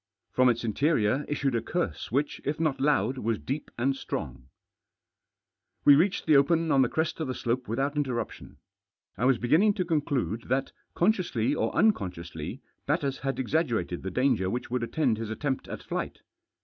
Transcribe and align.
From 0.31 0.49
its 0.49 0.63
interior 0.63 1.25
issued 1.27 1.53
a 1.53 1.61
curse 1.61 2.11
which, 2.11 2.41
if 2.43 2.57
hot 2.57 2.81
loud, 2.81 3.19
was 3.19 3.37
deep 3.37 3.69
and 3.77 3.95
strong; 3.95 4.47
We 5.85 5.93
reached 5.95 6.25
the 6.25 6.35
open 6.37 6.71
on 6.71 6.81
the 6.81 6.89
crest 6.89 7.19
of 7.19 7.27
the 7.27 7.35
slope 7.35 7.67
without 7.67 7.93
irtterruptioh. 7.93 8.55
I 9.15 9.25
Was 9.25 9.37
beginning 9.37 9.75
to 9.75 9.85
conclude 9.85 10.45
that, 10.47 10.71
consciously 10.95 11.53
or 11.53 11.71
unconsciously, 11.75 12.63
Batters 12.87 13.19
had 13.19 13.39
ex 13.39 13.51
aggerated 13.51 14.01
the 14.01 14.09
dahgef* 14.09 14.49
which 14.49 14.71
would 14.71 14.81
attend 14.81 15.19
his 15.19 15.29
atfeiftjat 15.29 15.67
at 15.71 15.83
flight. 15.83 16.21